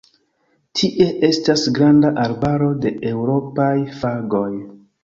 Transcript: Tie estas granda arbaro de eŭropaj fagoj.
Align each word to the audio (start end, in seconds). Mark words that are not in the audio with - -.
Tie 0.79 1.07
estas 1.27 1.67
granda 1.77 2.13
arbaro 2.27 2.73
de 2.87 2.95
eŭropaj 3.13 3.73
fagoj. 4.03 4.47